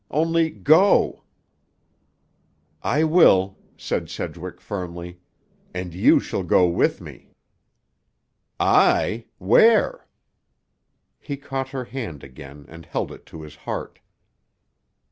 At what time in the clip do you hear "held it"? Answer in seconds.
12.87-13.27